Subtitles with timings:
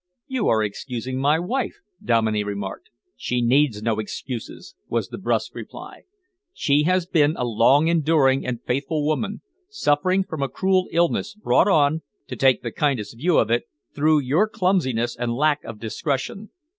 [0.25, 2.89] "You are excusing my wife," Dominey remarked.
[3.15, 6.05] "She needs no excuses," was the brusque reply.
[6.53, 11.67] "She has been a long enduring and faithful woman, suffering from a cruel illness, brought
[11.67, 16.49] on, to take the kindest view if it, through your clumsiness and lack of discretion.